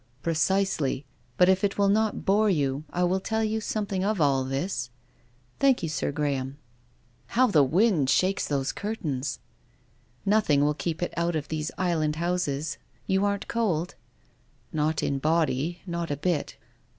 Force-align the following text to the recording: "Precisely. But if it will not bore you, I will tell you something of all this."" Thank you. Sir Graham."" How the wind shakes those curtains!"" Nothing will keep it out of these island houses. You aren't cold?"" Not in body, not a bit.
"Precisely. 0.23 1.05
But 1.37 1.47
if 1.47 1.63
it 1.63 1.77
will 1.77 1.87
not 1.87 2.25
bore 2.25 2.49
you, 2.49 2.85
I 2.91 3.03
will 3.03 3.19
tell 3.19 3.43
you 3.43 3.61
something 3.61 4.03
of 4.03 4.19
all 4.19 4.43
this."" 4.43 4.89
Thank 5.59 5.83
you. 5.83 5.89
Sir 5.89 6.11
Graham."" 6.11 6.57
How 7.37 7.45
the 7.45 7.63
wind 7.63 8.09
shakes 8.09 8.47
those 8.47 8.71
curtains!"" 8.71 9.37
Nothing 10.25 10.61
will 10.63 10.73
keep 10.73 11.03
it 11.03 11.13
out 11.15 11.35
of 11.35 11.49
these 11.49 11.69
island 11.77 12.15
houses. 12.15 12.79
You 13.05 13.25
aren't 13.25 13.47
cold?"" 13.47 13.93
Not 14.73 15.03
in 15.03 15.19
body, 15.19 15.83
not 15.85 16.09
a 16.09 16.17
bit. 16.17 16.57